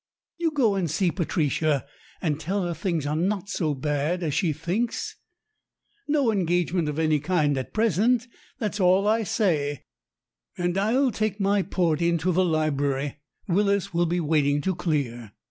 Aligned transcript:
You 0.39 0.49
go 0.49 0.73
and 0.73 0.89
see 0.89 1.11
Patricia, 1.11 1.85
and 2.23 2.39
tell 2.39 2.63
her 2.63 2.73
things 2.73 3.05
are 3.05 3.15
not 3.15 3.49
so 3.49 3.75
bad 3.75 4.23
as 4.23 4.33
she 4.33 4.51
thinks. 4.51 5.15
No 6.07 6.31
engagement 6.31 6.89
of 6.89 6.97
any 6.97 7.19
kind 7.19 7.55
at 7.55 7.71
present, 7.71 8.27
that's 8.57 8.79
all 8.79 9.07
I 9.07 9.21
say. 9.21 9.83
And 10.57 10.75
I'll 10.75 11.11
take 11.11 11.39
my 11.39 11.61
port 11.61 12.01
into 12.01 12.31
the 12.31 12.43
library; 12.43 13.17
W 13.47 13.63
r 13.63 13.73
illis 13.75 13.93
will 13.93 14.07
be 14.07 14.19
waiting 14.19 14.59
to 14.61 14.73
clear." 14.73 15.33